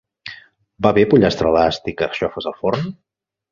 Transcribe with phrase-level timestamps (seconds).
[0.85, 2.93] Va bé pollastre a l'ast i carxofes al forn?